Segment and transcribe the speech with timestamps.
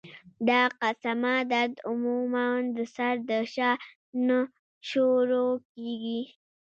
[0.47, 3.71] دا قسمه درد عموماً د سر د شا
[4.27, 4.39] نه
[4.89, 6.21] شورو کيږي